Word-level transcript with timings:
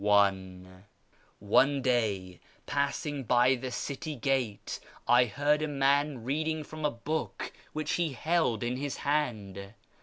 •"One 1.39 1.81
day, 1.83 2.39
passing 2.65 3.23
by 3.23 3.53
the 3.53 3.69
city 3.69 4.15
gate, 4.15 4.79
I 5.07 5.25
heard 5.25 5.61
a 5.61 5.67
man 5.67 6.23
reading 6.23 6.63
from 6.63 6.83
a 6.85 6.89
book 6.89 7.53
which 7.73 7.91
he 7.91 8.13
held 8.13 8.63
in 8.63 8.77
his 8.77 8.97
hand. 9.05 9.75